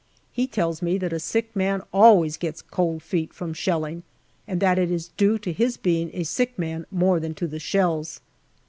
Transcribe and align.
He 0.31 0.47
tells 0.47 0.81
me 0.81 0.97
that 0.97 1.13
a 1.13 1.19
sick 1.19 1.55
man 1.55 1.83
always 1.93 2.35
gets" 2.35 2.59
cold 2.71 3.03
feet" 3.03 3.33
from 3.35 3.53
shelling, 3.53 4.01
and 4.47 4.59
that 4.59 4.79
it 4.79 4.89
is 4.89 5.09
due 5.09 5.37
to 5.37 5.53
his 5.53 5.77
being 5.77 6.09
a 6.15 6.23
sick 6.23 6.57
man 6.57 6.87
more 6.89 7.19
than 7.19 7.35
to 7.35 7.45
the 7.45 7.59
shells. 7.59 8.19